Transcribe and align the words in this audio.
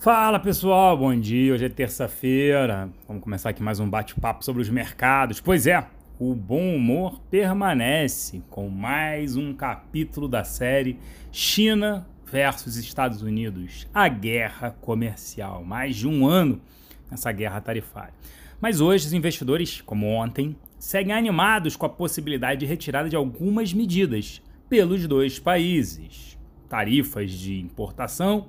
Fala 0.00 0.38
pessoal, 0.38 0.96
bom 0.96 1.14
dia. 1.14 1.52
Hoje 1.52 1.66
é 1.66 1.68
terça-feira. 1.68 2.88
Vamos 3.06 3.22
começar 3.22 3.50
aqui 3.50 3.62
mais 3.62 3.80
um 3.80 3.90
bate-papo 3.90 4.42
sobre 4.42 4.62
os 4.62 4.70
mercados. 4.70 5.42
Pois 5.42 5.66
é, 5.66 5.86
o 6.18 6.34
bom 6.34 6.74
humor 6.74 7.20
permanece 7.30 8.42
com 8.48 8.70
mais 8.70 9.36
um 9.36 9.52
capítulo 9.52 10.26
da 10.26 10.42
série 10.42 10.98
China 11.30 12.08
versus 12.24 12.76
Estados 12.76 13.20
Unidos, 13.20 13.86
a 13.92 14.08
guerra 14.08 14.70
comercial. 14.70 15.62
Mais 15.62 15.96
de 15.96 16.08
um 16.08 16.26
ano 16.26 16.62
nessa 17.10 17.30
guerra 17.30 17.60
tarifária. 17.60 18.14
Mas 18.58 18.80
hoje 18.80 19.06
os 19.06 19.12
investidores, 19.12 19.82
como 19.82 20.06
ontem, 20.06 20.56
seguem 20.78 21.12
animados 21.12 21.76
com 21.76 21.84
a 21.84 21.90
possibilidade 21.90 22.60
de 22.60 22.66
retirada 22.66 23.10
de 23.10 23.16
algumas 23.16 23.74
medidas 23.74 24.40
pelos 24.66 25.06
dois 25.06 25.38
países. 25.38 26.38
Tarifas 26.70 27.30
de 27.30 27.60
importação 27.60 28.48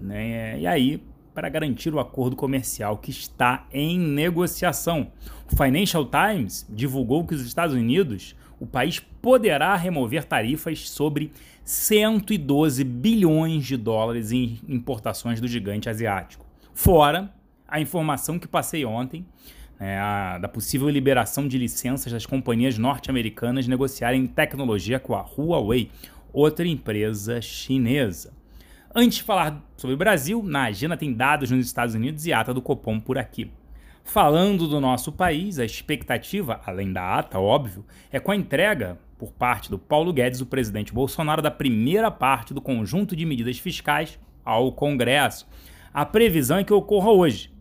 né? 0.00 0.60
E 0.60 0.66
aí, 0.66 1.02
para 1.38 1.48
garantir 1.48 1.94
o 1.94 2.00
acordo 2.00 2.34
comercial 2.34 2.98
que 2.98 3.10
está 3.10 3.64
em 3.72 3.96
negociação. 3.96 5.12
O 5.50 5.56
Financial 5.56 6.04
Times 6.04 6.66
divulgou 6.68 7.24
que 7.24 7.34
os 7.34 7.42
Estados 7.42 7.76
Unidos, 7.76 8.34
o 8.58 8.66
país 8.66 8.98
poderá 8.98 9.76
remover 9.76 10.24
tarifas 10.24 10.90
sobre 10.90 11.30
112 11.62 12.82
bilhões 12.82 13.64
de 13.64 13.76
dólares 13.76 14.32
em 14.32 14.58
importações 14.66 15.40
do 15.40 15.46
gigante 15.46 15.88
asiático. 15.88 16.44
Fora 16.74 17.32
a 17.68 17.80
informação 17.80 18.38
que 18.38 18.48
passei 18.48 18.84
ontem 18.84 19.24
né, 19.78 19.98
a, 20.00 20.38
da 20.38 20.48
possível 20.48 20.88
liberação 20.88 21.46
de 21.46 21.56
licenças 21.56 22.12
das 22.12 22.26
companhias 22.26 22.76
norte-americanas 22.78 23.68
negociarem 23.68 24.26
tecnologia 24.26 24.98
com 24.98 25.14
a 25.14 25.20
Huawei, 25.20 25.90
outra 26.32 26.66
empresa 26.66 27.40
chinesa. 27.40 28.32
Antes 28.94 29.18
de 29.18 29.22
falar 29.22 29.62
sobre 29.76 29.94
o 29.94 29.98
Brasil, 29.98 30.42
na 30.42 30.64
agenda 30.64 30.96
tem 30.96 31.12
dados 31.12 31.50
nos 31.50 31.66
Estados 31.66 31.94
Unidos 31.94 32.24
e 32.24 32.32
ata 32.32 32.54
do 32.54 32.62
Copom 32.62 32.98
por 32.98 33.18
aqui. 33.18 33.50
Falando 34.02 34.66
do 34.66 34.80
nosso 34.80 35.12
país, 35.12 35.58
a 35.58 35.64
expectativa, 35.64 36.62
além 36.64 36.90
da 36.90 37.18
ata, 37.18 37.38
óbvio, 37.38 37.84
é 38.10 38.18
com 38.18 38.32
a 38.32 38.36
entrega 38.36 38.98
por 39.18 39.30
parte 39.30 39.70
do 39.70 39.78
Paulo 39.78 40.10
Guedes, 40.10 40.40
o 40.40 40.46
presidente 40.46 40.94
Bolsonaro, 40.94 41.42
da 41.42 41.50
primeira 41.50 42.10
parte 42.10 42.54
do 42.54 42.62
conjunto 42.62 43.14
de 43.14 43.26
medidas 43.26 43.58
fiscais 43.58 44.18
ao 44.42 44.72
Congresso. 44.72 45.46
A 45.92 46.06
previsão 46.06 46.56
é 46.56 46.64
que 46.64 46.72
ocorra 46.72 47.10
hoje. 47.10 47.52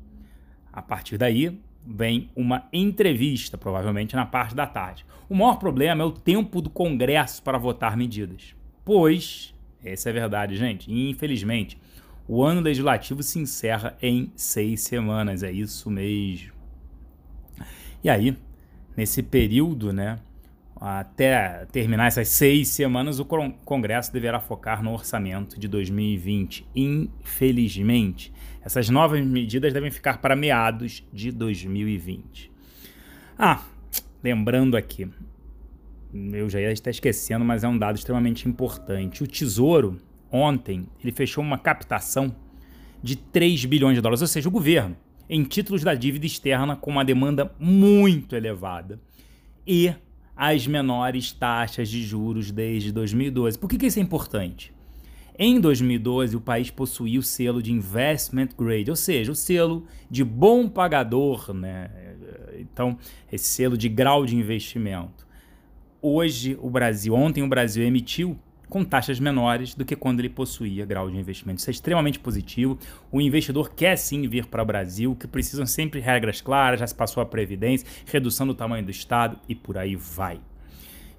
A 0.71 0.81
partir 0.81 1.17
daí, 1.17 1.59
vem 1.85 2.29
uma 2.37 2.69
entrevista, 2.71 3.57
provavelmente 3.57 4.15
na 4.15 4.25
parte 4.25 4.55
da 4.55 4.65
tarde. 4.65 5.05
O 5.29 5.35
maior 5.35 5.57
problema 5.57 6.03
é 6.03 6.05
o 6.05 6.11
tempo 6.11 6.61
do 6.61 6.69
Congresso 6.69 7.43
para 7.43 7.57
votar 7.57 7.97
medidas, 7.97 8.55
pois 8.85 9.53
essa 9.91 10.09
é 10.09 10.11
a 10.11 10.13
verdade, 10.13 10.55
gente. 10.55 10.91
infelizmente, 10.91 11.79
o 12.27 12.43
ano 12.43 12.61
legislativo 12.61 13.23
se 13.23 13.39
encerra 13.39 13.97
em 14.01 14.31
seis 14.35 14.81
semanas. 14.81 15.43
É 15.43 15.51
isso 15.51 15.89
mesmo. 15.89 16.51
E 18.03 18.09
aí, 18.09 18.37
nesse 18.95 19.23
período, 19.23 19.93
né, 19.93 20.19
até 20.79 21.65
terminar 21.71 22.07
essas 22.07 22.27
seis 22.27 22.67
semanas, 22.67 23.19
o 23.19 23.25
Congresso 23.25 24.11
deverá 24.11 24.39
focar 24.39 24.83
no 24.83 24.93
orçamento 24.93 25.59
de 25.59 25.67
2020. 25.67 26.67
Infelizmente, 26.75 28.31
essas 28.63 28.89
novas 28.89 29.25
medidas 29.25 29.73
devem 29.73 29.89
ficar 29.89 30.19
para 30.19 30.35
meados 30.35 31.03
de 31.11 31.31
2020. 31.31 32.51
Ah, 33.39 33.63
lembrando 34.23 34.75
aqui, 34.75 35.09
eu 36.13 36.49
já 36.49 36.59
ia 36.59 36.71
estar 36.71 36.89
esquecendo, 36.89 37.43
mas 37.43 37.63
é 37.63 37.67
um 37.67 37.77
dado 37.77 37.95
extremamente 37.95 38.47
importante. 38.47 39.23
O 39.23 39.27
Tesouro, 39.27 39.97
ontem, 40.31 40.87
ele 41.01 41.11
fechou 41.11 41.43
uma 41.43 41.57
captação 41.57 42.35
de 43.01 43.15
3 43.15 43.65
bilhões 43.65 43.95
de 43.95 44.01
dólares, 44.01 44.21
ou 44.21 44.27
seja, 44.27 44.47
o 44.47 44.51
governo, 44.51 44.95
em 45.29 45.43
títulos 45.43 45.83
da 45.83 45.93
dívida 45.93 46.25
externa 46.25 46.75
com 46.75 46.89
uma 46.89 47.03
demanda 47.03 47.53
muito 47.59 48.35
elevada 48.35 48.99
e 49.65 49.93
as 50.35 50.65
menores 50.65 51.31
taxas 51.31 51.89
de 51.89 52.03
juros 52.03 52.51
desde 52.51 52.91
2012. 52.91 53.57
Por 53.57 53.69
que, 53.69 53.77
que 53.77 53.87
isso 53.87 53.99
é 53.99 54.01
importante? 54.01 54.73
Em 55.37 55.59
2012, 55.59 56.35
o 56.35 56.41
país 56.41 56.71
possuía 56.71 57.19
o 57.19 57.23
selo 57.23 57.61
de 57.61 57.71
Investment 57.71 58.49
Grade, 58.57 58.89
ou 58.89 58.95
seja, 58.95 59.31
o 59.31 59.35
selo 59.35 59.85
de 60.09 60.23
bom 60.23 60.67
pagador, 60.67 61.53
né? 61.53 61.91
Então, 62.59 62.97
esse 63.31 63.45
selo 63.45 63.77
de 63.77 63.87
grau 63.87 64.25
de 64.25 64.35
investimento 64.35 65.26
hoje 66.07 66.57
o 66.61 66.69
Brasil, 66.69 67.13
ontem 67.13 67.43
o 67.43 67.47
Brasil 67.47 67.83
emitiu 67.83 68.37
com 68.69 68.83
taxas 68.83 69.19
menores 69.19 69.73
do 69.73 69.85
que 69.85 69.95
quando 69.95 70.19
ele 70.19 70.29
possuía 70.29 70.85
grau 70.85 71.09
de 71.09 71.17
investimento. 71.17 71.59
Isso 71.59 71.69
é 71.69 71.71
extremamente 71.71 72.19
positivo. 72.19 72.77
O 73.11 73.21
investidor 73.21 73.73
quer 73.73 73.97
sim 73.97 74.27
vir 74.27 74.45
para 74.45 74.61
o 74.61 74.65
Brasil, 74.65 75.15
que 75.15 75.27
precisam 75.27 75.65
sempre 75.65 75.99
regras 75.99 76.41
claras, 76.41 76.79
já 76.79 76.87
se 76.87 76.95
passou 76.95 77.21
a 77.21 77.25
previdência, 77.25 77.87
redução 78.05 78.45
do 78.45 78.53
tamanho 78.53 78.83
do 78.83 78.91
Estado 78.91 79.39
e 79.47 79.55
por 79.55 79.77
aí 79.77 79.95
vai. 79.95 80.39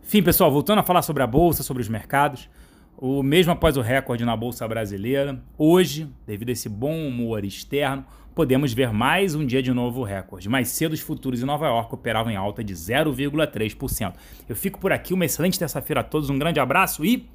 Enfim, 0.05 0.23
pessoal, 0.23 0.51
voltando 0.51 0.79
a 0.79 0.83
falar 0.83 1.03
sobre 1.03 1.23
a 1.23 1.27
Bolsa, 1.27 1.63
sobre 1.63 1.83
os 1.83 1.89
mercados, 1.89 2.49
o 2.97 3.23
mesmo 3.23 3.53
após 3.53 3.77
o 3.77 3.81
recorde 3.81 4.25
na 4.25 4.37
Bolsa 4.37 4.67
Brasileira, 4.67 5.41
hoje, 5.57 6.09
devido 6.27 6.49
a 6.49 6.53
esse 6.53 6.69
bom 6.69 7.07
humor 7.07 7.45
externo, 7.45 8.05
podemos 8.39 8.73
ver 8.73 8.93
mais 8.93 9.35
um 9.35 9.45
dia 9.45 9.61
de 9.61 9.73
novo 9.73 10.05
recorde. 10.05 10.49
Mais 10.49 10.69
cedo, 10.69 10.93
os 10.93 11.01
futuros 11.01 11.43
em 11.43 11.45
Nova 11.45 11.67
York 11.67 11.93
operavam 11.93 12.31
em 12.31 12.37
alta 12.37 12.63
de 12.63 12.73
0,3%. 12.73 14.15
Eu 14.49 14.55
fico 14.55 14.79
por 14.79 14.93
aqui, 14.93 15.13
uma 15.13 15.25
excelente 15.25 15.59
terça-feira 15.59 16.03
a 16.03 16.05
todos, 16.05 16.31
um 16.31 16.39
grande 16.39 16.61
abraço 16.61 17.05
e 17.05 17.29